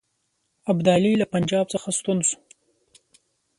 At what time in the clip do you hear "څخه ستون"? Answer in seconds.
1.73-2.19